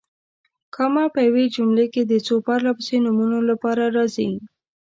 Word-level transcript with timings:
کامه 0.75 1.05
په 1.13 1.19
یوې 1.27 1.45
جملې 1.55 1.85
کې 1.93 2.01
د 2.11 2.13
څو 2.25 2.35
پرله 2.45 2.71
پسې 2.77 2.95
نومونو 3.05 3.39
لپاره 3.49 3.83
راځي. 3.95 4.29